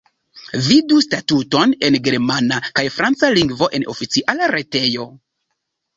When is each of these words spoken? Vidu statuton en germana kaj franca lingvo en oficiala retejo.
Vidu 0.67 1.01
statuton 1.05 1.75
en 1.89 1.97
germana 2.09 2.59
kaj 2.79 2.85
franca 2.97 3.33
lingvo 3.37 3.69
en 3.81 3.87
oficiala 3.95 4.49
retejo. 4.59 5.07